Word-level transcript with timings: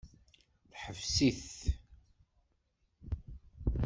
Teḥbes-it. 0.71 1.51